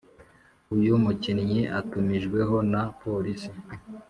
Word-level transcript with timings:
uyu 0.75 0.93
mukinnyi 1.03 1.61
atumijweho 1.79 2.55
na 2.71 2.81
Polisi 3.01 3.51